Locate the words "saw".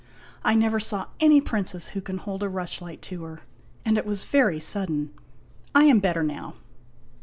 0.79-1.05